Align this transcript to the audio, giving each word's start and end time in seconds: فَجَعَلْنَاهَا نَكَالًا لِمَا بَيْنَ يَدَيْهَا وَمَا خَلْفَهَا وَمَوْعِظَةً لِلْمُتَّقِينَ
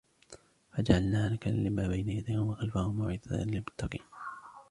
فَجَعَلْنَاهَا 0.73 1.29
نَكَالًا 1.29 1.69
لِمَا 1.69 1.87
بَيْنَ 1.87 2.09
يَدَيْهَا 2.09 2.39
وَمَا 2.39 2.55
خَلْفَهَا 2.55 2.85
وَمَوْعِظَةً 2.85 3.35
لِلْمُتَّقِينَ 3.35 4.01